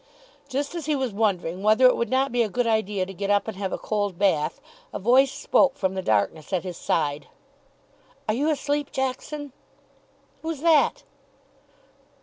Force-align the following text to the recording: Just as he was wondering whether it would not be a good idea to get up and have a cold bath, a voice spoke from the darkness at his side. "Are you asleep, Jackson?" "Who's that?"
Just 0.49 0.73
as 0.73 0.87
he 0.87 0.95
was 0.95 1.13
wondering 1.13 1.61
whether 1.61 1.85
it 1.85 1.95
would 1.95 2.09
not 2.09 2.31
be 2.31 2.41
a 2.41 2.49
good 2.49 2.65
idea 2.65 3.05
to 3.05 3.13
get 3.13 3.29
up 3.29 3.47
and 3.47 3.55
have 3.57 3.71
a 3.71 3.77
cold 3.77 4.17
bath, 4.17 4.59
a 4.91 4.97
voice 4.97 5.31
spoke 5.31 5.77
from 5.77 5.93
the 5.93 6.01
darkness 6.01 6.51
at 6.51 6.63
his 6.63 6.75
side. 6.77 7.27
"Are 8.27 8.33
you 8.33 8.49
asleep, 8.49 8.91
Jackson?" 8.91 9.53
"Who's 10.41 10.61
that?" 10.61 11.03